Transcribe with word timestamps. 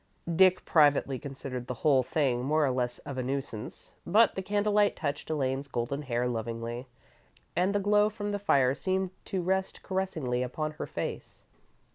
Dick 0.35 0.65
privately 0.65 1.19
considered 1.19 1.67
the 1.67 1.75
whole 1.75 2.01
thing 2.01 2.43
more 2.43 2.65
or 2.65 2.71
less 2.71 2.97
of 3.05 3.19
a 3.19 3.21
nuisance, 3.21 3.91
but 4.03 4.33
the 4.33 4.41
candlelight 4.41 4.95
touched 4.95 5.29
Elaine's 5.29 5.67
golden 5.67 6.01
hair 6.01 6.27
lovingly, 6.27 6.87
and 7.55 7.75
the 7.75 7.79
glow 7.79 8.09
from 8.09 8.31
the 8.31 8.39
fire 8.39 8.73
seemed 8.73 9.11
to 9.25 9.43
rest 9.43 9.83
caressingly 9.83 10.41
upon 10.41 10.71
her 10.71 10.87
face. 10.87 11.43